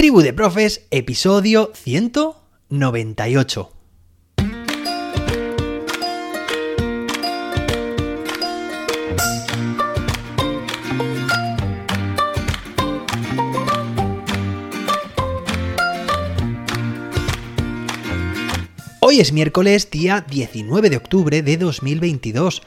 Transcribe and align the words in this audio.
Tribu 0.00 0.22
de 0.22 0.32
Profes, 0.32 0.86
episodio 0.90 1.72
198. 1.74 3.70
Hoy 19.00 19.20
es 19.20 19.34
miércoles, 19.34 19.90
día 19.90 20.24
19 20.26 20.88
de 20.88 20.96
octubre 20.96 21.42
de 21.42 21.56
2022. 21.58 22.62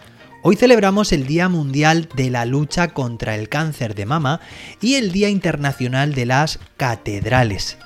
Hoy 0.46 0.57
celebramos 0.57 1.14
el 1.14 1.25
Día 1.25 1.48
Mundial 1.48 2.09
de 2.18 2.30
la 2.30 2.44
Lucha 2.44 2.89
contra 2.89 3.36
el 3.36 3.48
Cáncer 3.48 3.96
de 3.96 4.05
Mama 4.05 4.41
y 4.82 4.96
el 4.96 5.14
Día 5.14 5.30
Internacional 5.30 6.14
de 6.14 6.26
las 6.26 6.59
Catedrales. 6.76 7.77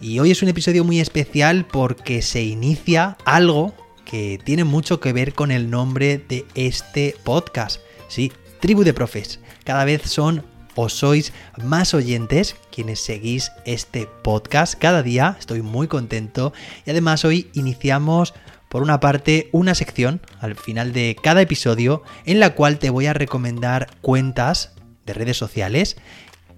Y 0.00 0.18
hoy 0.18 0.30
es 0.30 0.42
un 0.42 0.48
episodio 0.48 0.84
muy 0.84 1.00
especial 1.00 1.66
porque 1.66 2.22
se 2.22 2.44
inicia 2.44 3.18
algo 3.26 3.74
que 4.06 4.40
tiene 4.42 4.64
mucho 4.64 5.00
que 5.00 5.12
ver 5.12 5.34
con 5.34 5.50
el 5.50 5.68
nombre 5.68 6.16
de 6.16 6.46
este 6.54 7.14
podcast. 7.24 7.82
Sí, 8.08 8.32
Tribu 8.60 8.84
de 8.84 8.94
Profes. 8.94 9.40
Cada 9.62 9.84
vez 9.84 10.00
son 10.04 10.46
o 10.74 10.88
sois 10.88 11.34
más 11.62 11.92
oyentes 11.92 12.56
quienes 12.74 13.00
seguís 13.00 13.52
este 13.66 14.08
podcast 14.22 14.76
cada 14.78 15.02
día. 15.02 15.36
Estoy 15.38 15.60
muy 15.60 15.88
contento 15.88 16.54
y 16.86 16.90
además 16.90 17.26
hoy 17.26 17.50
iniciamos 17.52 18.32
por 18.72 18.82
una 18.82 19.00
parte, 19.00 19.50
una 19.52 19.74
sección 19.74 20.22
al 20.40 20.56
final 20.56 20.94
de 20.94 21.14
cada 21.22 21.42
episodio 21.42 22.02
en 22.24 22.40
la 22.40 22.54
cual 22.54 22.78
te 22.78 22.88
voy 22.88 23.04
a 23.04 23.12
recomendar 23.12 23.90
cuentas 24.00 24.72
de 25.04 25.12
redes 25.12 25.36
sociales 25.36 25.98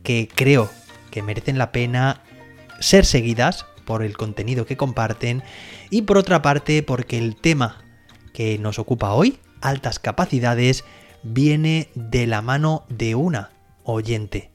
que 0.05 0.29
creo 0.33 0.71
que 1.11 1.25
merecen 1.25 1.59
la 1.59 1.73
pena 1.73 2.23
ser 2.79 3.05
seguidas 3.05 3.67
por 3.85 4.05
el 4.05 4.17
contenido 4.17 4.65
que 4.65 4.77
comparten 4.77 5.43
y 5.91 6.03
por 6.03 6.17
otra 6.17 6.41
parte 6.41 6.85
porque 6.85 7.19
el 7.19 7.35
tema 7.35 7.83
que 8.33 8.59
nos 8.61 8.79
ocupa 8.79 9.13
hoy, 9.13 9.41
altas 9.61 9.99
capacidades, 9.99 10.85
viene 11.25 11.89
de 11.97 12.29
la 12.29 12.43
mano 12.43 12.85
de 12.89 13.17
una 13.17 13.51
oyente. 13.83 14.53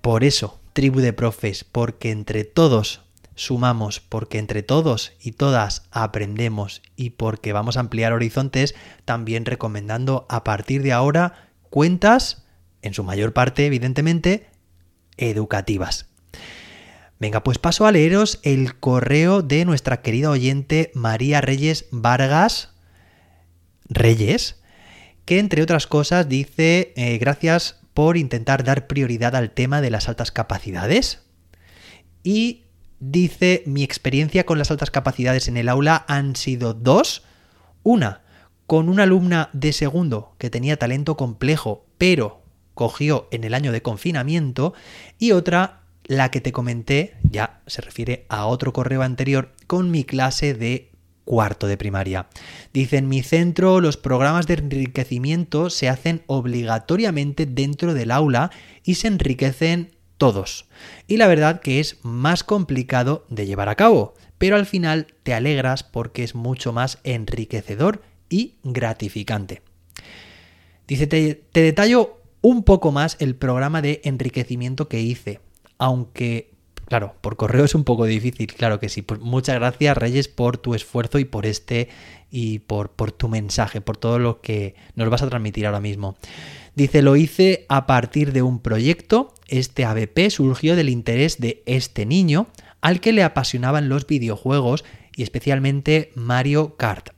Por 0.00 0.24
eso, 0.24 0.62
tribu 0.72 1.00
de 1.00 1.12
profes, 1.12 1.62
porque 1.62 2.10
entre 2.10 2.44
todos 2.44 3.02
sumamos 3.34 4.00
porque 4.00 4.38
entre 4.38 4.62
todos 4.62 5.12
y 5.20 5.32
todas 5.32 5.82
aprendemos 5.90 6.82
y 6.96 7.10
porque 7.10 7.52
vamos 7.52 7.76
a 7.76 7.80
ampliar 7.80 8.12
horizontes, 8.12 8.74
también 9.04 9.44
recomendando 9.44 10.26
a 10.28 10.44
partir 10.44 10.82
de 10.82 10.92
ahora 10.92 11.50
cuentas, 11.70 12.44
en 12.82 12.94
su 12.94 13.02
mayor 13.02 13.32
parte 13.32 13.66
evidentemente, 13.66 14.48
educativas. 15.16 16.06
Venga, 17.18 17.42
pues 17.42 17.58
paso 17.58 17.86
a 17.86 17.92
leeros 17.92 18.40
el 18.42 18.78
correo 18.78 19.42
de 19.42 19.64
nuestra 19.64 20.02
querida 20.02 20.30
oyente 20.30 20.90
María 20.94 21.40
Reyes 21.40 21.86
Vargas 21.90 22.74
Reyes, 23.88 24.60
que 25.24 25.38
entre 25.38 25.62
otras 25.62 25.86
cosas 25.86 26.28
dice 26.28 26.92
eh, 26.96 27.18
gracias 27.18 27.80
por 27.94 28.16
intentar 28.16 28.64
dar 28.64 28.86
prioridad 28.86 29.36
al 29.36 29.52
tema 29.52 29.80
de 29.80 29.90
las 29.90 30.08
altas 30.08 30.32
capacidades 30.32 31.22
y 32.24 32.63
dice, 33.00 33.62
mi 33.66 33.82
experiencia 33.82 34.46
con 34.46 34.58
las 34.58 34.70
altas 34.70 34.90
capacidades 34.90 35.48
en 35.48 35.56
el 35.56 35.68
aula 35.68 36.04
han 36.08 36.36
sido 36.36 36.74
dos. 36.74 37.22
Una, 37.82 38.22
con 38.66 38.88
una 38.88 39.02
alumna 39.02 39.50
de 39.52 39.72
segundo 39.72 40.34
que 40.38 40.50
tenía 40.50 40.78
talento 40.78 41.16
complejo, 41.16 41.86
pero 41.98 42.42
cogió 42.74 43.28
en 43.30 43.44
el 43.44 43.54
año 43.54 43.72
de 43.72 43.82
confinamiento. 43.82 44.74
Y 45.18 45.32
otra, 45.32 45.82
la 46.04 46.30
que 46.30 46.40
te 46.40 46.52
comenté, 46.52 47.16
ya 47.30 47.60
se 47.66 47.82
refiere 47.82 48.26
a 48.28 48.46
otro 48.46 48.72
correo 48.72 49.02
anterior, 49.02 49.52
con 49.66 49.90
mi 49.90 50.04
clase 50.04 50.54
de 50.54 50.90
cuarto 51.24 51.66
de 51.66 51.76
primaria. 51.76 52.28
Dice, 52.72 52.98
en 52.98 53.08
mi 53.08 53.22
centro 53.22 53.80
los 53.80 53.96
programas 53.96 54.46
de 54.46 54.54
enriquecimiento 54.54 55.70
se 55.70 55.88
hacen 55.88 56.22
obligatoriamente 56.26 57.46
dentro 57.46 57.94
del 57.94 58.10
aula 58.10 58.50
y 58.82 58.96
se 58.96 59.08
enriquecen 59.08 59.93
todos. 60.18 60.66
Y 61.06 61.16
la 61.16 61.26
verdad 61.26 61.60
que 61.60 61.80
es 61.80 61.98
más 62.02 62.44
complicado 62.44 63.26
de 63.28 63.46
llevar 63.46 63.68
a 63.68 63.74
cabo, 63.74 64.14
pero 64.38 64.56
al 64.56 64.66
final 64.66 65.06
te 65.22 65.34
alegras 65.34 65.82
porque 65.82 66.24
es 66.24 66.34
mucho 66.34 66.72
más 66.72 66.98
enriquecedor 67.04 68.02
y 68.28 68.54
gratificante. 68.62 69.62
Dice, 70.86 71.06
te, 71.06 71.42
detallo 71.52 72.18
un 72.42 72.62
poco 72.62 72.92
más 72.92 73.16
el 73.20 73.36
programa 73.36 73.80
de 73.80 74.00
enriquecimiento 74.04 74.88
que 74.88 75.00
hice, 75.00 75.40
aunque 75.78 76.52
Claro, 76.86 77.14
por 77.22 77.36
correo 77.36 77.64
es 77.64 77.74
un 77.74 77.84
poco 77.84 78.04
difícil, 78.04 78.46
claro 78.52 78.78
que 78.78 78.90
sí. 78.90 79.00
Pues 79.00 79.18
muchas 79.18 79.54
gracias 79.54 79.96
Reyes 79.96 80.28
por 80.28 80.58
tu 80.58 80.74
esfuerzo 80.74 81.18
y 81.18 81.24
por 81.24 81.46
este 81.46 81.88
y 82.30 82.58
por, 82.58 82.90
por 82.90 83.10
tu 83.10 83.28
mensaje, 83.28 83.80
por 83.80 83.96
todo 83.96 84.18
lo 84.18 84.42
que 84.42 84.74
nos 84.94 85.08
vas 85.08 85.22
a 85.22 85.28
transmitir 85.30 85.64
ahora 85.64 85.80
mismo. 85.80 86.16
Dice, 86.74 87.02
lo 87.02 87.16
hice 87.16 87.66
a 87.68 87.86
partir 87.86 88.32
de 88.32 88.42
un 88.42 88.58
proyecto. 88.58 89.34
Este 89.46 89.84
ABP 89.84 90.30
surgió 90.30 90.74
del 90.74 90.88
interés 90.88 91.38
de 91.38 91.62
este 91.66 92.04
niño 92.04 92.48
al 92.80 93.00
que 93.00 93.12
le 93.12 93.22
apasionaban 93.22 93.88
los 93.88 94.06
videojuegos 94.06 94.84
y 95.16 95.22
especialmente 95.22 96.10
Mario 96.14 96.76
Kart. 96.76 97.10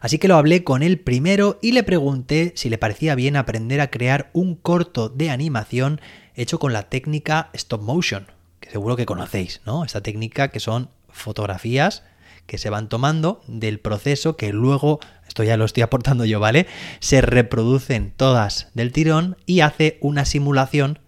Así 0.00 0.18
que 0.18 0.28
lo 0.28 0.36
hablé 0.36 0.64
con 0.64 0.82
él 0.82 0.98
primero 0.98 1.58
y 1.62 1.72
le 1.72 1.82
pregunté 1.82 2.52
si 2.56 2.68
le 2.68 2.78
parecía 2.78 3.14
bien 3.14 3.36
aprender 3.36 3.80
a 3.80 3.90
crear 3.90 4.30
un 4.32 4.54
corto 4.56 5.08
de 5.08 5.30
animación 5.30 6.00
hecho 6.34 6.58
con 6.58 6.72
la 6.72 6.88
técnica 6.88 7.50
stop 7.52 7.82
motion, 7.82 8.26
que 8.60 8.70
seguro 8.70 8.96
que 8.96 9.06
conocéis, 9.06 9.60
¿no? 9.66 9.84
Esta 9.84 10.02
técnica 10.02 10.48
que 10.48 10.60
son 10.60 10.90
fotografías 11.08 12.02
que 12.46 12.58
se 12.58 12.70
van 12.70 12.88
tomando 12.88 13.42
del 13.46 13.78
proceso 13.78 14.36
que 14.36 14.52
luego, 14.52 15.00
ya 15.42 15.56
lo 15.56 15.64
estoy 15.64 15.82
aportando 15.82 16.24
yo, 16.24 16.40
¿vale? 16.40 16.66
Se 17.00 17.20
reproducen 17.20 18.12
todas 18.16 18.68
del 18.74 18.92
tirón 18.92 19.36
y 19.46 19.60
hace 19.60 19.98
una 20.00 20.24
simulación 20.24 21.00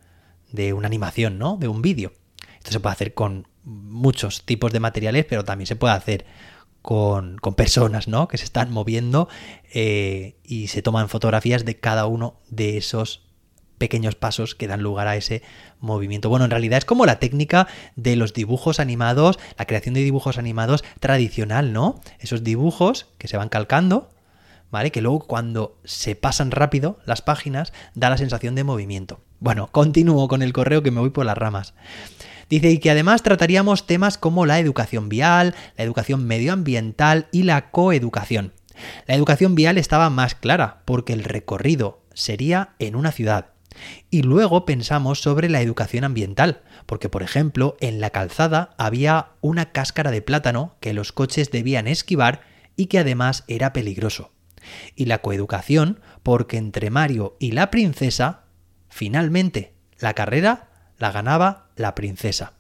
de 0.53 0.73
una 0.73 0.87
animación, 0.87 1.39
¿no? 1.39 1.57
De 1.57 1.69
un 1.69 1.83
vídeo. 1.83 2.13
Esto 2.59 2.73
se 2.73 2.81
puede 2.81 2.93
hacer 2.93 3.15
con 3.15 3.47
muchos 3.65 4.45
tipos 4.45 4.73
de 4.73 4.81
materiales, 4.81 5.27
pero 5.29 5.45
también 5.45 5.67
se 5.67 5.77
puede 5.77 5.95
hacer 5.95 6.27
con, 6.83 7.37
con 7.39 7.55
personas, 7.55 8.09
¿no? 8.09 8.29
Que 8.29 8.39
se 8.39 8.45
están 8.45 8.71
moviendo 8.71 9.29
eh, 9.73 10.37
y 10.45 10.69
se 10.69 10.83
toman 10.83 11.09
fotografías 11.09 11.65
de 11.65 11.79
cada 11.79 12.07
uno 12.07 12.41
de 12.49 12.77
esos 12.77 13.31
pequeños 13.81 14.15
pasos 14.15 14.55
que 14.55 14.69
dan 14.69 14.83
lugar 14.83 15.09
a 15.09 15.17
ese 15.17 15.43
movimiento. 15.81 16.29
Bueno, 16.29 16.45
en 16.45 16.51
realidad 16.51 16.77
es 16.77 16.85
como 16.85 17.07
la 17.07 17.19
técnica 17.19 17.67
de 17.97 18.15
los 18.15 18.35
dibujos 18.35 18.79
animados, 18.79 19.39
la 19.57 19.67
creación 19.67 19.95
de 19.95 20.03
dibujos 20.03 20.37
animados 20.37 20.85
tradicional, 21.01 21.73
¿no? 21.73 21.99
Esos 22.19 22.45
dibujos 22.45 23.07
que 23.17 23.27
se 23.27 23.39
van 23.39 23.49
calcando, 23.49 24.11
¿vale? 24.71 24.91
Que 24.91 25.03
luego 25.03 25.21
cuando 25.21 25.79
se 25.85 26.15
pasan 26.15 26.51
rápido 26.51 26.99
las 27.07 27.23
páginas 27.23 27.73
da 27.95 28.11
la 28.11 28.19
sensación 28.19 28.55
de 28.55 28.65
movimiento. 28.65 29.21
Bueno, 29.39 29.69
continúo 29.73 30.29
con 30.29 30.43
el 30.43 30.53
correo 30.53 30.83
que 30.83 30.91
me 30.91 31.01
voy 31.01 31.11
por 31.11 31.27
las 31.27 31.39
ramas. 31.39 31.75
Dice 32.49 32.71
y 32.71 32.79
que 32.79 32.91
además 32.91 33.23
trataríamos 33.23 33.87
temas 33.87 34.19
como 34.19 34.45
la 34.45 34.59
educación 34.59 35.09
vial, 35.09 35.55
la 35.77 35.85
educación 35.85 36.27
medioambiental 36.27 37.29
y 37.31 37.45
la 37.45 37.71
coeducación. 37.71 38.53
La 39.07 39.15
educación 39.15 39.55
vial 39.55 39.79
estaba 39.79 40.11
más 40.11 40.35
clara 40.35 40.83
porque 40.85 41.13
el 41.13 41.25
recorrido 41.25 42.03
sería 42.13 42.71
en 42.79 42.97
una 42.97 43.13
ciudad 43.13 43.51
y 44.11 44.23
luego 44.23 44.65
pensamos 44.65 45.21
sobre 45.21 45.49
la 45.49 45.61
educación 45.61 46.05
ambiental, 46.05 46.63
porque 46.87 47.09
por 47.09 47.23
ejemplo 47.23 47.77
en 47.81 48.01
la 48.01 48.11
calzada 48.11 48.75
había 48.79 49.29
una 49.41 49.73
cáscara 49.73 50.11
de 50.11 50.23
plátano 50.23 50.77
que 50.81 50.93
los 50.93 51.13
coches 51.13 51.51
debían 51.51 51.87
esquivar 51.87 52.43
y 52.77 52.87
que 52.87 52.99
además 52.99 53.45
era 53.47 53.73
peligroso. 53.73 54.33
Y 54.95 55.07
la 55.07 55.19
coeducación, 55.19 56.01
porque 56.23 56.57
entre 56.57 56.91
Mario 56.91 57.37
y 57.39 57.53
la 57.53 57.71
princesa, 57.71 58.45
finalmente 58.89 59.75
la 59.99 60.15
carrera 60.15 60.69
la 60.99 61.13
ganaba 61.13 61.71
la 61.77 61.95
princesa. 61.95 62.55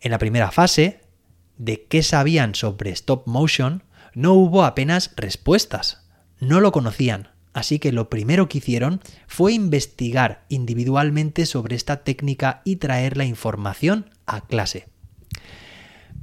En 0.00 0.10
la 0.10 0.18
primera 0.18 0.50
fase, 0.50 1.00
de 1.56 1.86
qué 1.86 2.02
sabían 2.02 2.54
sobre 2.54 2.90
stop 2.90 3.26
motion, 3.26 3.82
no 4.14 4.34
hubo 4.34 4.64
apenas 4.64 5.12
respuestas. 5.16 6.06
No 6.38 6.60
lo 6.60 6.72
conocían, 6.72 7.34
Así 7.54 7.78
que 7.78 7.92
lo 7.92 8.10
primero 8.10 8.48
que 8.48 8.58
hicieron 8.58 9.00
fue 9.28 9.52
investigar 9.52 10.44
individualmente 10.48 11.46
sobre 11.46 11.76
esta 11.76 12.02
técnica 12.02 12.60
y 12.64 12.76
traer 12.76 13.16
la 13.16 13.24
información 13.24 14.10
a 14.26 14.40
clase. 14.40 14.88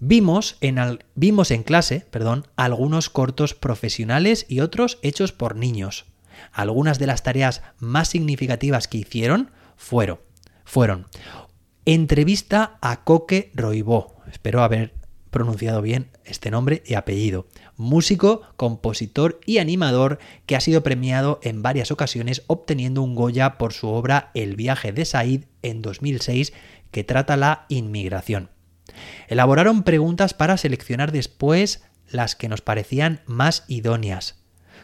Vimos 0.04 0.58
en, 0.62 0.80
vimos 1.14 1.52
en 1.52 1.62
clase 1.62 2.08
perdón, 2.10 2.48
algunos 2.56 3.12
cortos 3.12 3.54
profesionales 3.54 4.48
y 4.50 4.62
otros 4.62 4.98
hechos 5.04 5.32
por 5.32 5.56
niños. 5.56 6.06
Algunas 6.52 6.98
de 6.98 7.06
las 7.06 7.22
tareas 7.22 7.62
más 7.78 8.08
significativas 8.08 8.88
que 8.88 8.98
hicieron 8.98 9.52
fueron, 9.78 10.20
fueron 10.66 11.06
entrevista 11.86 12.80
a 12.82 13.04
Coque 13.04 13.52
Roibó, 13.54 14.16
espero 14.32 14.64
haber 14.64 14.96
pronunciado 15.30 15.84
bien 15.84 16.10
este 16.26 16.50
nombre 16.50 16.82
y 16.84 16.96
apellido. 16.96 17.46
Músico, 17.78 18.42
compositor 18.58 19.40
y 19.46 19.60
animador 19.60 20.18
que 20.48 20.56
ha 20.56 20.62
sido 20.62 20.82
premiado 20.82 21.40
en 21.44 21.62
varias 21.62 21.92
ocasiones 21.92 22.42
obteniendo 22.48 23.04
un 23.04 23.14
Goya 23.14 23.60
por 23.60 23.72
su 23.72 23.88
obra 23.88 24.32
El 24.34 24.56
viaje 24.56 24.94
de 24.94 25.06
Said 25.06 25.44
en 25.62 25.84
2006 25.84 26.54
que 26.90 27.04
trata 27.04 27.38
la 27.38 27.68
inmigración. 27.70 28.50
Elaboraron 29.28 29.84
preguntas 29.84 30.34
para 30.34 30.58
seleccionar 30.58 31.12
después 31.12 31.84
las 32.10 32.36
que 32.36 32.50
nos 32.50 32.62
parecían 32.62 33.22
más 33.26 33.64
idóneas. 33.68 34.42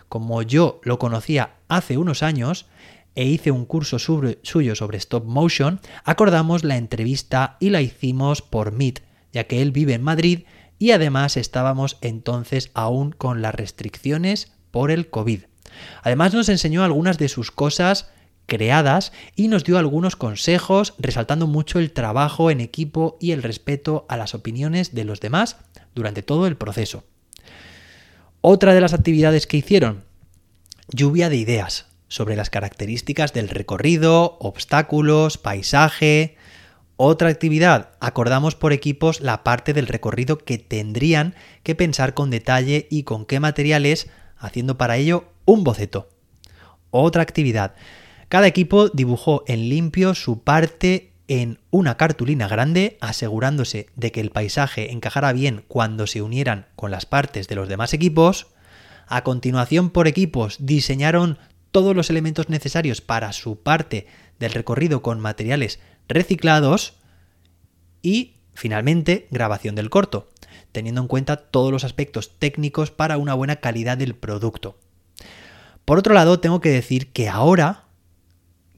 Como 0.10 0.42
yo 0.42 0.80
lo 0.84 1.00
conocía 1.00 1.56
hace 1.68 1.98
unos 1.98 2.24
años 2.24 2.68
e 3.16 3.26
hice 3.26 3.52
un 3.52 3.66
curso 3.66 4.00
suyo 4.00 4.76
sobre 4.76 4.98
stop 4.98 5.26
motion, 5.26 5.82
acordamos 6.04 6.64
la 6.64 6.78
entrevista 6.78 7.58
y 7.60 7.72
la 7.72 7.82
hicimos 7.82 8.42
por 8.42 8.72
Meet, 8.72 9.02
ya 9.34 9.46
que 9.46 9.62
él 9.62 9.72
vive 9.72 9.96
en 9.96 10.04
Madrid 10.04 10.44
y 10.80 10.92
además 10.92 11.38
estábamos 11.38 11.98
entonces 12.02 12.72
aún 12.74 13.12
con 13.12 13.42
las 13.42 13.56
restricciones 13.56 14.54
por 14.72 14.92
el 14.92 15.10
COVID. 15.10 15.42
Además 16.04 16.34
nos 16.34 16.50
enseñó 16.50 16.84
algunas 16.84 17.18
de 17.18 17.30
sus 17.30 17.52
cosas 17.52 18.10
creadas 18.48 19.12
y 19.36 19.50
nos 19.50 19.64
dio 19.64 19.78
algunos 19.78 20.16
consejos 20.16 20.96
resaltando 20.98 21.46
mucho 21.46 21.78
el 21.78 21.92
trabajo 21.92 22.50
en 22.50 22.62
equipo 22.62 23.18
y 23.20 23.32
el 23.34 23.44
respeto 23.44 24.06
a 24.10 24.18
las 24.18 24.34
opiniones 24.34 24.96
de 24.96 25.04
los 25.04 25.20
demás 25.20 25.58
durante 25.94 26.24
todo 26.24 26.48
el 26.48 26.58
proceso. 26.58 27.04
Otra 28.42 28.74
de 28.74 28.82
las 28.82 28.94
actividades 28.94 29.46
que 29.46 29.58
hicieron, 29.58 30.04
lluvia 30.90 31.30
de 31.30 31.38
ideas 31.38 31.88
sobre 32.08 32.36
las 32.36 32.50
características 32.50 33.34
del 33.34 33.50
recorrido, 33.50 34.38
obstáculos, 34.40 35.38
paisaje. 35.38 36.38
Otra 36.96 37.30
actividad, 37.30 37.92
acordamos 38.00 38.56
por 38.56 38.74
equipos 38.74 39.22
la 39.22 39.44
parte 39.44 39.74
del 39.74 39.88
recorrido 39.88 40.38
que 40.38 40.58
tendrían 40.58 41.36
que 41.64 41.76
pensar 41.76 42.14
con 42.14 42.30
detalle 42.30 42.88
y 42.90 43.04
con 43.04 43.26
qué 43.26 43.40
materiales, 43.40 44.08
haciendo 44.38 44.78
para 44.78 44.98
ello 44.98 45.26
un 45.46 45.64
boceto. 45.64 46.10
Otra 46.90 47.22
actividad, 47.22 47.76
cada 48.30 48.48
equipo 48.48 48.90
dibujó 48.90 49.44
en 49.48 49.70
limpio 49.70 50.14
su 50.14 50.42
parte 50.44 51.14
en 51.30 51.60
una 51.72 51.98
cartulina 51.98 52.48
grande, 52.48 52.98
asegurándose 53.00 53.88
de 53.96 54.12
que 54.12 54.22
el 54.22 54.32
paisaje 54.32 54.92
encajara 54.92 55.34
bien 55.34 55.64
cuando 55.68 56.08
se 56.08 56.22
unieran 56.22 56.68
con 56.76 56.92
las 56.92 57.06
partes 57.06 57.48
de 57.48 57.56
los 57.56 57.70
demás 57.70 57.94
equipos. 57.94 58.48
A 59.08 59.24
continuación, 59.24 59.90
por 59.90 60.08
equipos, 60.08 60.58
diseñaron 60.60 61.38
todos 61.72 61.96
los 61.96 62.10
elementos 62.10 62.50
necesarios 62.50 63.02
para 63.02 63.32
su 63.34 63.62
parte 63.62 64.08
del 64.40 64.52
recorrido 64.52 65.02
con 65.02 65.20
materiales 65.20 65.80
reciclados. 66.08 66.96
Y, 68.02 68.36
finalmente, 68.54 69.28
grabación 69.32 69.76
del 69.76 69.90
corto, 69.90 70.30
teniendo 70.72 71.02
en 71.02 71.08
cuenta 71.08 71.38
todos 71.38 71.72
los 71.72 71.84
aspectos 71.84 72.38
técnicos 72.40 72.92
para 72.92 73.18
una 73.18 73.34
buena 73.34 73.58
calidad 73.58 73.98
del 73.98 74.16
producto. 74.16 74.78
Por 75.84 76.00
otro 76.00 76.14
lado, 76.14 76.40
tengo 76.40 76.60
que 76.60 76.70
decir 76.70 77.12
que 77.12 77.30
ahora 77.30 77.87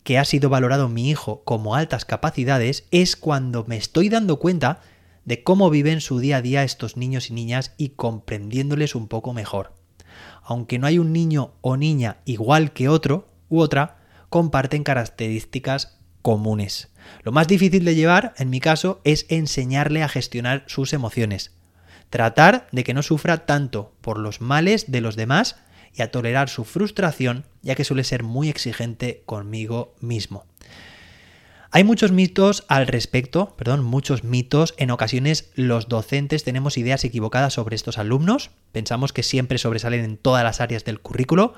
que 0.10 0.18
ha 0.18 0.26
sido 0.26 0.50
valorado 0.50 0.90
mi 0.90 1.08
hijo 1.08 1.44
como 1.46 1.76
altas 1.76 2.04
capacidades 2.04 2.88
es 2.90 3.16
cuando 3.16 3.66
me 3.66 3.78
estoy 3.78 4.10
dando 4.10 4.40
cuenta 4.40 4.82
de 5.24 5.44
cómo 5.44 5.70
viven 5.70 6.02
su 6.02 6.18
día 6.18 6.38
a 6.38 6.42
día 6.42 6.64
estos 6.64 6.98
niños 6.98 7.30
y 7.30 7.34
niñas 7.34 7.76
y 7.78 7.90
comprendiéndoles 7.90 8.96
un 8.96 9.08
poco 9.08 9.34
mejor. 9.34 9.76
Aunque 10.42 10.80
no 10.80 10.88
hay 10.88 10.98
un 10.98 11.14
niño 11.14 11.52
o 11.62 11.78
niña 11.78 12.18
igual 12.26 12.74
que 12.74 12.90
otro 12.90 13.30
u 13.50 13.60
otra, 13.60 14.00
comparten 14.30 14.84
características 14.84 16.00
comunes. 16.24 16.88
Lo 17.22 17.32
más 17.32 17.48
difícil 17.48 17.86
de 17.86 17.94
llevar, 17.94 18.34
en 18.40 18.50
mi 18.50 18.60
caso, 18.60 19.02
es 19.04 19.28
enseñarle 19.30 20.02
a 20.02 20.10
gestionar 20.10 20.64
sus 20.66 20.92
emociones. 20.94 21.52
Tratar 22.10 22.68
de 22.72 22.84
que 22.84 22.96
no 22.96 23.04
sufra 23.04 23.46
tanto 23.46 23.94
por 24.02 24.18
los 24.18 24.42
males 24.42 24.90
de 24.90 25.02
los 25.02 25.16
demás 25.16 25.58
y 25.94 26.02
a 26.02 26.12
tolerar 26.12 26.50
su 26.50 26.66
frustración, 26.66 27.46
ya 27.62 27.76
que 27.76 27.84
suele 27.84 28.04
ser 28.04 28.24
muy 28.24 28.50
exigente 28.50 29.24
conmigo 29.26 29.96
mismo. 30.00 30.46
Hay 31.72 31.84
muchos 31.84 32.12
mitos 32.12 32.66
al 32.68 32.88
respecto, 32.88 33.54
perdón, 33.56 33.84
muchos 33.84 34.24
mitos. 34.24 34.74
En 34.78 34.90
ocasiones 34.90 35.52
los 35.54 35.88
docentes 35.88 36.44
tenemos 36.44 36.80
ideas 36.80 37.04
equivocadas 37.04 37.54
sobre 37.54 37.76
estos 37.76 38.00
alumnos. 38.00 38.50
Pensamos 38.72 39.14
que 39.14 39.22
siempre 39.22 39.60
sobresalen 39.60 40.04
en 40.04 40.18
todas 40.18 40.44
las 40.44 40.62
áreas 40.62 40.84
del 40.84 41.00
currículo, 41.00 41.54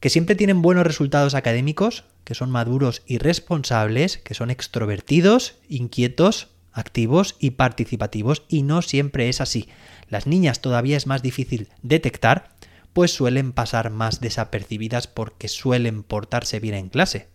que 0.00 0.08
siempre 0.08 0.36
tienen 0.36 0.62
buenos 0.62 0.86
resultados 0.86 1.34
académicos, 1.34 2.04
que 2.24 2.34
son 2.34 2.50
maduros 2.50 3.02
y 3.06 3.18
responsables, 3.18 4.16
que 4.16 4.32
son 4.32 4.50
extrovertidos, 4.50 5.56
inquietos, 5.68 6.48
activos 6.72 7.36
y 7.38 7.50
participativos, 7.50 8.44
y 8.48 8.62
no 8.62 8.80
siempre 8.80 9.28
es 9.28 9.42
así. 9.42 9.68
Las 10.08 10.26
niñas 10.26 10.60
todavía 10.62 10.96
es 10.96 11.06
más 11.06 11.22
difícil 11.22 11.68
detectar 11.82 12.56
pues 12.96 13.12
suelen 13.12 13.52
pasar 13.52 13.90
más 13.90 14.22
desapercibidas 14.22 15.06
porque 15.06 15.48
suelen 15.48 16.02
portarse 16.02 16.60
bien 16.60 16.74
en 16.74 16.88
clase. 16.88 17.28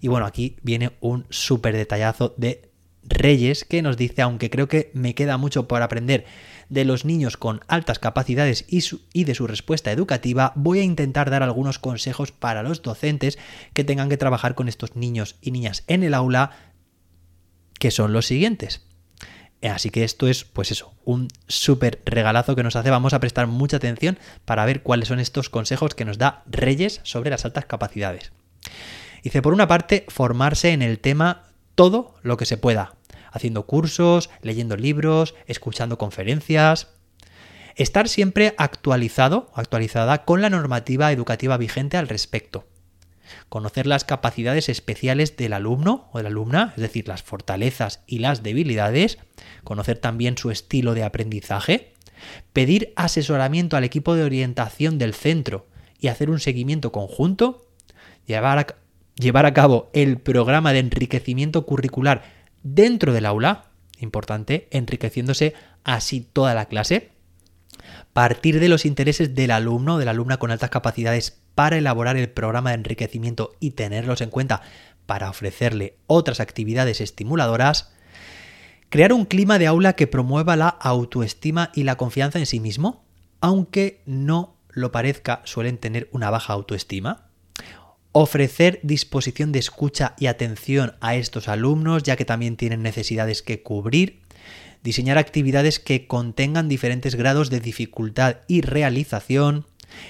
Y 0.00 0.08
bueno, 0.08 0.24
aquí 0.24 0.56
viene 0.62 0.92
un 1.02 1.26
súper 1.28 1.76
detallazo 1.76 2.32
de 2.38 2.70
Reyes 3.02 3.66
que 3.66 3.82
nos 3.82 3.98
dice, 3.98 4.22
aunque 4.22 4.48
creo 4.48 4.68
que 4.68 4.90
me 4.94 5.14
queda 5.14 5.36
mucho 5.36 5.68
por 5.68 5.82
aprender 5.82 6.24
de 6.70 6.86
los 6.86 7.04
niños 7.04 7.36
con 7.36 7.60
altas 7.68 7.98
capacidades 7.98 8.64
y, 8.66 8.82
y, 9.12 9.24
de 9.24 9.34
su 9.34 9.46
respuesta 9.46 9.92
educativa, 9.92 10.54
voy 10.56 10.78
a 10.78 10.84
intentar 10.84 11.28
dar 11.28 11.42
algunos 11.42 11.78
consejos 11.78 12.32
para 12.32 12.62
los 12.62 12.80
docentes 12.80 13.38
que 13.74 13.84
tengan 13.84 14.08
que 14.08 14.16
trabajar 14.16 14.54
con 14.54 14.68
estos 14.68 14.96
niños 14.96 15.36
y 15.42 15.50
niñas 15.50 15.84
en 15.86 16.02
el 16.02 16.14
aula, 16.14 16.50
que 17.78 17.90
son 17.90 18.14
los 18.14 18.24
siguientes. 18.24 18.86
Así 19.70 19.90
que 19.90 20.02
esto 20.02 20.26
es, 20.26 20.44
pues 20.44 20.72
eso, 20.72 20.92
un 21.04 21.28
súper 21.46 22.02
regalazo 22.04 22.56
que 22.56 22.64
nos 22.64 22.74
hace. 22.74 22.90
Vamos 22.90 23.12
a 23.12 23.20
prestar 23.20 23.46
mucha 23.46 23.76
atención 23.76 24.18
para 24.44 24.64
ver 24.64 24.82
cuáles 24.82 25.08
son 25.08 25.20
estos 25.20 25.50
consejos 25.50 25.94
que 25.94 26.04
nos 26.04 26.18
da 26.18 26.42
Reyes 26.46 27.00
sobre 27.04 27.30
las 27.30 27.44
altas 27.44 27.66
capacidades. 27.66 28.32
Dice, 29.22 29.40
por 29.40 29.54
una 29.54 29.68
parte, 29.68 30.04
formarse 30.08 30.70
en 30.70 30.82
el 30.82 30.98
tema 30.98 31.44
todo 31.76 32.16
lo 32.22 32.36
que 32.36 32.46
se 32.46 32.56
pueda, 32.56 32.96
haciendo 33.30 33.66
cursos, 33.66 34.30
leyendo 34.42 34.76
libros, 34.76 35.34
escuchando 35.46 35.96
conferencias. 35.96 36.88
Estar 37.76 38.08
siempre 38.08 38.54
actualizado, 38.58 39.50
actualizada 39.54 40.24
con 40.24 40.42
la 40.42 40.50
normativa 40.50 41.12
educativa 41.12 41.56
vigente 41.56 41.96
al 41.96 42.08
respecto 42.08 42.66
conocer 43.48 43.86
las 43.86 44.04
capacidades 44.04 44.68
especiales 44.68 45.36
del 45.36 45.52
alumno 45.52 46.08
o 46.12 46.18
de 46.18 46.24
la 46.24 46.28
alumna, 46.28 46.72
es 46.76 46.82
decir, 46.82 47.08
las 47.08 47.22
fortalezas 47.22 48.02
y 48.06 48.18
las 48.18 48.42
debilidades, 48.42 49.18
conocer 49.64 49.98
también 49.98 50.38
su 50.38 50.50
estilo 50.50 50.94
de 50.94 51.04
aprendizaje, 51.04 51.92
pedir 52.52 52.92
asesoramiento 52.96 53.76
al 53.76 53.84
equipo 53.84 54.14
de 54.14 54.24
orientación 54.24 54.98
del 54.98 55.14
centro 55.14 55.66
y 55.98 56.08
hacer 56.08 56.30
un 56.30 56.40
seguimiento 56.40 56.92
conjunto, 56.92 57.66
llevar 58.26 58.58
a, 58.58 58.66
llevar 59.14 59.46
a 59.46 59.54
cabo 59.54 59.90
el 59.92 60.18
programa 60.18 60.72
de 60.72 60.80
enriquecimiento 60.80 61.66
curricular 61.66 62.22
dentro 62.62 63.12
del 63.12 63.26
aula, 63.26 63.70
importante, 63.98 64.68
enriqueciéndose 64.70 65.54
así 65.84 66.20
toda 66.20 66.54
la 66.54 66.66
clase, 66.66 67.12
partir 68.12 68.60
de 68.60 68.68
los 68.68 68.84
intereses 68.84 69.34
del 69.34 69.50
alumno 69.50 69.94
o 69.94 69.98
de 69.98 70.04
la 70.04 70.10
alumna 70.10 70.38
con 70.38 70.50
altas 70.50 70.70
capacidades 70.70 71.41
para 71.54 71.78
elaborar 71.78 72.16
el 72.16 72.30
programa 72.30 72.70
de 72.70 72.76
enriquecimiento 72.76 73.52
y 73.60 73.72
tenerlos 73.72 74.20
en 74.20 74.30
cuenta 74.30 74.62
para 75.06 75.30
ofrecerle 75.30 75.96
otras 76.06 76.40
actividades 76.40 77.00
estimuladoras, 77.00 77.92
crear 78.88 79.12
un 79.12 79.24
clima 79.24 79.58
de 79.58 79.66
aula 79.66 79.94
que 79.94 80.06
promueva 80.06 80.56
la 80.56 80.68
autoestima 80.68 81.70
y 81.74 81.82
la 81.82 81.96
confianza 81.96 82.38
en 82.38 82.46
sí 82.46 82.60
mismo, 82.60 83.04
aunque 83.40 84.02
no 84.06 84.56
lo 84.70 84.92
parezca, 84.92 85.42
suelen 85.44 85.78
tener 85.78 86.08
una 86.12 86.30
baja 86.30 86.52
autoestima. 86.52 87.28
Ofrecer 88.12 88.80
disposición 88.82 89.52
de 89.52 89.58
escucha 89.58 90.14
y 90.18 90.26
atención 90.26 90.94
a 91.00 91.14
estos 91.14 91.48
alumnos, 91.48 92.02
ya 92.02 92.16
que 92.16 92.24
también 92.24 92.56
tienen 92.56 92.82
necesidades 92.82 93.42
que 93.42 93.62
cubrir. 93.62 94.20
Diseñar 94.82 95.16
actividades 95.16 95.78
que 95.78 96.06
contengan 96.06 96.68
diferentes 96.68 97.14
grados 97.14 97.50
de 97.50 97.60
dificultad 97.60 98.38
y 98.48 98.62
realización 98.62 99.66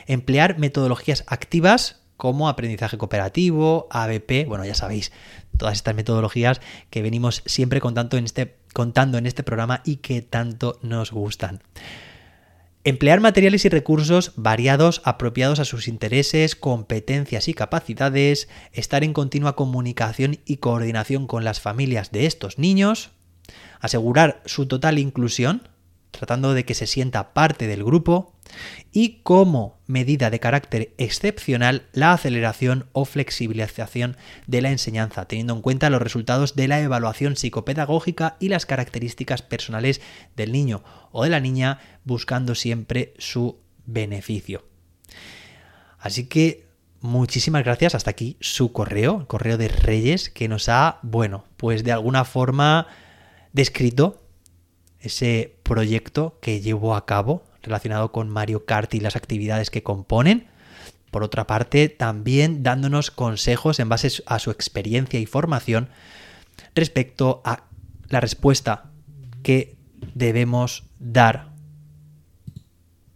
Emplear 0.06 0.58
metodologías 0.58 1.24
activas 1.26 2.02
como 2.16 2.48
aprendizaje 2.48 2.98
cooperativo, 2.98 3.88
ABP, 3.90 4.46
bueno, 4.46 4.64
ya 4.64 4.74
sabéis, 4.74 5.10
todas 5.56 5.74
estas 5.74 5.94
metodologías 5.94 6.60
que 6.88 7.02
venimos 7.02 7.42
siempre 7.46 7.80
contando 7.80 8.16
en 8.16 8.24
este, 8.24 8.56
contando 8.72 9.18
en 9.18 9.26
este 9.26 9.42
programa 9.42 9.82
y 9.84 9.96
que 9.96 10.22
tanto 10.22 10.78
nos 10.82 11.10
gustan. 11.10 11.62
Emplear 12.84 13.20
materiales 13.20 13.64
y 13.64 13.68
recursos 13.68 14.32
variados 14.34 15.02
apropiados 15.04 15.60
a 15.60 15.64
sus 15.64 15.86
intereses, 15.86 16.56
competencias 16.56 17.46
y 17.46 17.54
capacidades, 17.54 18.48
estar 18.72 19.04
en 19.04 19.12
continua 19.12 19.54
comunicación 19.54 20.38
y 20.44 20.56
coordinación 20.56 21.28
con 21.28 21.44
las 21.44 21.60
familias 21.60 22.10
de 22.10 22.26
estos 22.26 22.58
niños, 22.58 23.10
asegurar 23.78 24.42
su 24.46 24.66
total 24.66 24.98
inclusión, 24.98 25.68
tratando 26.10 26.54
de 26.54 26.64
que 26.64 26.74
se 26.74 26.88
sienta 26.88 27.32
parte 27.34 27.68
del 27.68 27.84
grupo, 27.84 28.31
y 28.92 29.20
como 29.22 29.78
medida 29.86 30.30
de 30.30 30.40
carácter 30.40 30.94
excepcional 30.98 31.88
la 31.92 32.12
aceleración 32.12 32.86
o 32.92 33.04
flexibilización 33.04 34.16
de 34.46 34.62
la 34.62 34.70
enseñanza, 34.70 35.26
teniendo 35.26 35.54
en 35.54 35.62
cuenta 35.62 35.90
los 35.90 36.02
resultados 36.02 36.54
de 36.54 36.68
la 36.68 36.80
evaluación 36.80 37.36
psicopedagógica 37.36 38.36
y 38.40 38.48
las 38.48 38.66
características 38.66 39.42
personales 39.42 40.00
del 40.36 40.52
niño 40.52 40.82
o 41.10 41.24
de 41.24 41.30
la 41.30 41.40
niña, 41.40 41.80
buscando 42.04 42.54
siempre 42.54 43.14
su 43.18 43.58
beneficio. 43.86 44.64
Así 45.98 46.26
que 46.26 46.66
muchísimas 47.00 47.64
gracias. 47.64 47.94
Hasta 47.94 48.10
aquí 48.10 48.36
su 48.40 48.72
correo, 48.72 49.20
el 49.20 49.26
correo 49.26 49.56
de 49.56 49.68
Reyes, 49.68 50.30
que 50.30 50.48
nos 50.48 50.68
ha, 50.68 50.98
bueno, 51.02 51.44
pues 51.56 51.84
de 51.84 51.92
alguna 51.92 52.24
forma 52.24 52.88
descrito 53.52 54.22
ese 55.00 55.56
proyecto 55.62 56.38
que 56.40 56.60
llevó 56.60 56.94
a 56.94 57.06
cabo 57.06 57.44
relacionado 57.62 58.12
con 58.12 58.28
Mario 58.28 58.64
Kart 58.64 58.92
y 58.94 59.00
las 59.00 59.16
actividades 59.16 59.70
que 59.70 59.82
componen. 59.82 60.48
Por 61.10 61.22
otra 61.22 61.46
parte, 61.46 61.88
también 61.88 62.62
dándonos 62.62 63.10
consejos 63.10 63.78
en 63.80 63.88
base 63.88 64.22
a 64.26 64.38
su 64.38 64.50
experiencia 64.50 65.20
y 65.20 65.26
formación 65.26 65.88
respecto 66.74 67.42
a 67.44 67.64
la 68.08 68.20
respuesta 68.20 68.90
que 69.42 69.76
debemos 70.14 70.84
dar 70.98 71.52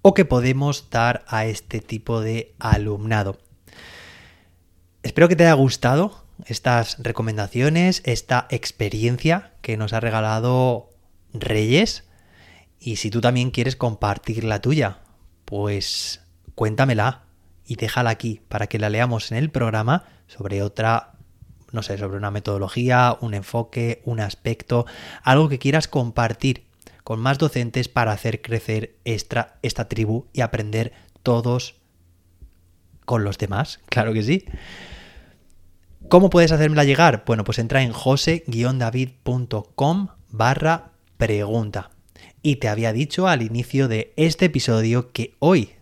o 0.02 0.14
que 0.14 0.24
podemos 0.24 0.88
dar 0.90 1.24
a 1.26 1.46
este 1.46 1.80
tipo 1.80 2.20
de 2.20 2.54
alumnado. 2.58 3.38
Espero 5.02 5.28
que 5.28 5.36
te 5.36 5.44
haya 5.44 5.54
gustado 5.54 6.26
estas 6.44 6.96
recomendaciones, 6.98 8.02
esta 8.04 8.46
experiencia 8.50 9.54
que 9.62 9.76
nos 9.76 9.92
ha 9.92 10.00
regalado 10.00 10.90
Reyes. 11.32 12.04
Y 12.78 12.96
si 12.96 13.10
tú 13.10 13.20
también 13.20 13.50
quieres 13.50 13.76
compartir 13.76 14.44
la 14.44 14.60
tuya, 14.60 15.00
pues 15.44 16.22
cuéntamela 16.54 17.24
y 17.64 17.76
déjala 17.76 18.10
aquí 18.10 18.40
para 18.48 18.66
que 18.66 18.78
la 18.78 18.90
leamos 18.90 19.32
en 19.32 19.38
el 19.38 19.50
programa 19.50 20.04
sobre 20.26 20.62
otra, 20.62 21.14
no 21.72 21.82
sé, 21.82 21.98
sobre 21.98 22.16
una 22.16 22.30
metodología, 22.30 23.16
un 23.20 23.34
enfoque, 23.34 24.02
un 24.04 24.20
aspecto, 24.20 24.86
algo 25.22 25.48
que 25.48 25.58
quieras 25.58 25.88
compartir 25.88 26.66
con 27.04 27.20
más 27.20 27.38
docentes 27.38 27.88
para 27.88 28.12
hacer 28.12 28.42
crecer 28.42 28.96
esta, 29.04 29.58
esta 29.62 29.88
tribu 29.88 30.26
y 30.32 30.40
aprender 30.40 30.92
todos 31.22 31.76
con 33.04 33.24
los 33.24 33.38
demás. 33.38 33.80
Claro 33.86 34.12
que 34.12 34.22
sí. 34.22 34.44
¿Cómo 36.08 36.30
puedes 36.30 36.52
hacérmela 36.52 36.84
llegar? 36.84 37.24
Bueno, 37.26 37.42
pues 37.44 37.58
entra 37.58 37.82
en 37.82 37.92
jose-david.com 37.92 40.08
barra 40.30 40.92
pregunta. 41.16 41.95
Y 42.46 42.56
te 42.56 42.68
había 42.68 42.92
dicho 42.92 43.26
al 43.26 43.42
inicio 43.42 43.88
de 43.88 44.12
este 44.14 44.44
episodio 44.44 45.10
que 45.10 45.34
hoy 45.40 45.72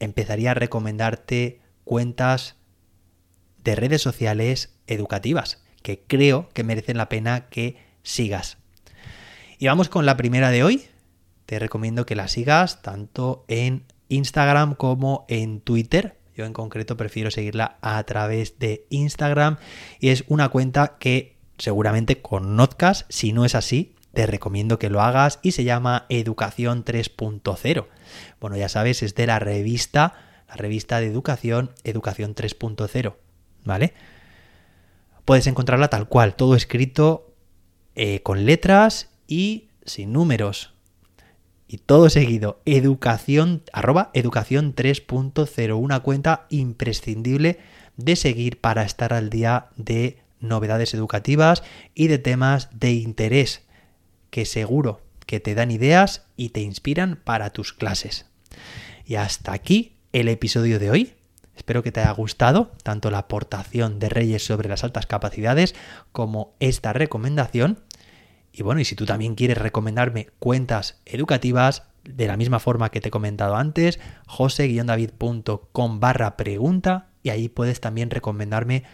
empezaría 0.00 0.50
a 0.50 0.54
recomendarte 0.54 1.60
cuentas 1.84 2.56
de 3.62 3.76
redes 3.76 4.02
sociales 4.02 4.74
educativas 4.88 5.62
que 5.84 6.02
creo 6.04 6.48
que 6.52 6.64
merecen 6.64 6.96
la 6.96 7.08
pena 7.08 7.48
que 7.48 7.76
sigas. 8.02 8.58
Y 9.60 9.68
vamos 9.68 9.88
con 9.88 10.04
la 10.04 10.16
primera 10.16 10.50
de 10.50 10.64
hoy. 10.64 10.86
Te 11.46 11.60
recomiendo 11.60 12.06
que 12.06 12.16
la 12.16 12.26
sigas 12.26 12.82
tanto 12.82 13.44
en 13.46 13.84
Instagram 14.08 14.74
como 14.74 15.26
en 15.28 15.60
Twitter 15.60 16.18
yo 16.34 16.44
en 16.44 16.52
concreto 16.54 16.96
prefiero 16.96 17.30
seguirla 17.30 17.78
a 17.82 18.02
través 18.02 18.58
de 18.58 18.84
Instagram 18.90 19.58
y 20.00 20.08
es 20.08 20.24
una 20.26 20.48
cuenta 20.48 20.96
que 20.98 21.36
seguramente 21.58 22.20
conozcas. 22.20 23.06
Si 23.10 23.32
no 23.32 23.44
es 23.44 23.54
así, 23.54 23.94
te 24.12 24.26
recomiendo 24.26 24.78
que 24.78 24.90
lo 24.90 25.00
hagas 25.00 25.38
y 25.42 25.52
se 25.52 25.64
llama 25.64 26.06
Educación 26.08 26.84
3.0. 26.84 27.86
Bueno, 28.40 28.56
ya 28.56 28.68
sabes, 28.68 29.02
es 29.02 29.14
de 29.14 29.26
la 29.26 29.38
revista, 29.38 30.14
la 30.48 30.56
revista 30.56 31.00
de 31.00 31.06
educación, 31.06 31.70
Educación 31.84 32.34
3.0, 32.34 33.14
¿vale? 33.64 33.94
Puedes 35.24 35.46
encontrarla 35.46 35.88
tal 35.88 36.08
cual, 36.08 36.34
todo 36.34 36.56
escrito 36.56 37.34
eh, 37.94 38.20
con 38.22 38.46
letras 38.46 39.10
y 39.28 39.68
sin 39.84 40.12
números 40.12 40.74
y 41.68 41.78
todo 41.78 42.10
seguido, 42.10 42.60
educación, 42.64 43.62
arroba 43.72 44.10
educación 44.12 44.74
3.0, 44.74 45.78
una 45.78 46.00
cuenta 46.00 46.46
imprescindible 46.50 47.60
de 47.96 48.16
seguir 48.16 48.60
para 48.60 48.82
estar 48.82 49.12
al 49.12 49.30
día 49.30 49.68
de 49.76 50.18
novedades 50.40 50.94
educativas 50.94 51.62
y 51.94 52.08
de 52.08 52.18
temas 52.18 52.70
de 52.72 52.92
interés 52.92 53.62
que 54.30 54.44
seguro 54.46 55.02
que 55.26 55.40
te 55.40 55.54
dan 55.54 55.70
ideas 55.70 56.24
y 56.36 56.50
te 56.50 56.60
inspiran 56.60 57.16
para 57.22 57.50
tus 57.50 57.72
clases. 57.72 58.26
Y 59.04 59.16
hasta 59.16 59.52
aquí 59.52 59.96
el 60.12 60.28
episodio 60.28 60.78
de 60.78 60.90
hoy. 60.90 61.14
Espero 61.54 61.82
que 61.82 61.92
te 61.92 62.00
haya 62.00 62.12
gustado 62.12 62.72
tanto 62.82 63.10
la 63.10 63.18
aportación 63.18 63.98
de 63.98 64.08
Reyes 64.08 64.44
sobre 64.44 64.68
las 64.68 64.82
altas 64.82 65.06
capacidades 65.06 65.74
como 66.10 66.54
esta 66.58 66.92
recomendación. 66.92 67.80
Y 68.52 68.62
bueno, 68.62 68.80
y 68.80 68.84
si 68.84 68.96
tú 68.96 69.04
también 69.04 69.34
quieres 69.34 69.58
recomendarme 69.58 70.28
cuentas 70.38 71.00
educativas, 71.04 71.84
de 72.02 72.26
la 72.26 72.36
misma 72.36 72.58
forma 72.58 72.90
que 72.90 73.00
te 73.00 73.08
he 73.08 73.10
comentado 73.10 73.56
antes, 73.56 74.00
jose-david.com 74.26 76.00
barra 76.00 76.36
pregunta 76.36 77.10
y 77.22 77.28
ahí 77.28 77.48
puedes 77.48 77.80
también 77.80 78.10
recomendarme 78.10 78.84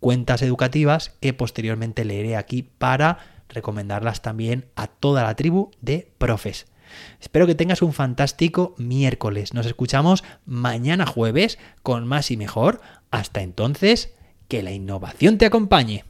cuentas 0.00 0.42
educativas 0.42 1.12
que 1.20 1.32
posteriormente 1.32 2.04
leeré 2.04 2.36
aquí 2.36 2.62
para 2.62 3.18
recomendarlas 3.48 4.22
también 4.22 4.66
a 4.76 4.86
toda 4.86 5.22
la 5.22 5.34
tribu 5.36 5.70
de 5.80 6.12
profes. 6.18 6.66
Espero 7.20 7.46
que 7.46 7.54
tengas 7.54 7.82
un 7.82 7.92
fantástico 7.92 8.74
miércoles. 8.78 9.54
Nos 9.54 9.66
escuchamos 9.66 10.24
mañana 10.46 11.06
jueves 11.06 11.58
con 11.82 12.06
más 12.06 12.30
y 12.30 12.36
mejor. 12.36 12.80
Hasta 13.10 13.42
entonces, 13.42 14.14
que 14.48 14.62
la 14.62 14.72
innovación 14.72 15.38
te 15.38 15.46
acompañe. 15.46 16.04